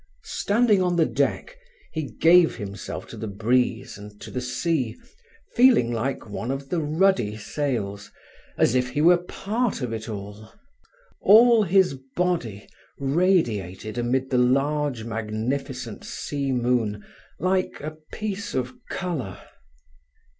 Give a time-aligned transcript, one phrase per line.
[0.23, 1.59] Standing on the deck,
[1.91, 4.97] he gave himself to the breeze and to the sea,
[5.53, 10.51] feeling like one of the ruddy sails—as if he were part of it all.
[11.21, 12.67] All his body
[12.97, 17.05] radiated amid the large, magnificent sea moon
[17.37, 19.37] like a piece of colour.